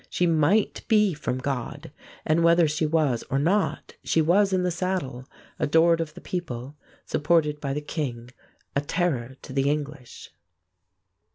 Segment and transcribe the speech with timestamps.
[0.09, 1.91] She might be from God,
[2.25, 5.27] and whether she was or not she was in the saddle,
[5.59, 8.31] adored of the people, supported by the king,
[8.75, 10.31] a terror to the English.